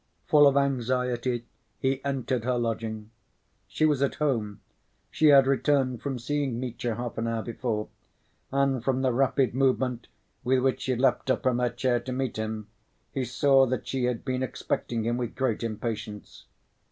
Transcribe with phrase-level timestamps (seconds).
[0.29, 1.45] Full of anxiety
[1.77, 3.11] he entered her lodging.
[3.67, 4.59] She was at home.
[5.11, 7.87] She had returned from seeing Mitya half an hour before,
[8.51, 10.07] and from the rapid movement
[10.43, 12.65] with which she leapt up from her chair to meet him
[13.11, 16.45] he saw that she had been expecting him with great impatience.